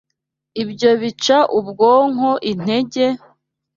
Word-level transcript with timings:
ibyo 0.61 0.91
bica 1.01 1.37
ubwonko 1.59 2.29
intege, 2.51 3.05